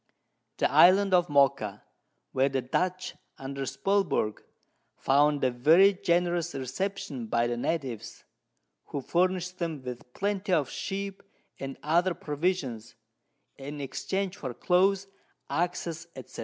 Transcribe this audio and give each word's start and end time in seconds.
The 0.57 0.71
Island 0.71 1.13
of 1.13 1.29
Mocha, 1.29 1.83
where 2.31 2.49
the 2.49 2.63
Dutch, 2.63 3.13
under 3.37 3.67
Spilberg, 3.67 4.41
found 4.97 5.43
a 5.43 5.51
very 5.51 5.93
generous 5.93 6.55
Reception 6.55 7.27
by 7.27 7.45
the 7.45 7.55
Natives, 7.55 8.23
who 8.85 9.01
furnish'd 9.01 9.59
them 9.59 9.83
with 9.83 10.11
Plenty 10.15 10.53
of 10.53 10.71
Sheep, 10.71 11.21
and 11.59 11.77
other 11.83 12.15
Provisions, 12.15 12.95
in 13.57 13.79
exchange 13.79 14.37
for 14.37 14.55
Clothes, 14.55 15.05
Axes, 15.51 16.07
&c. 16.25 16.35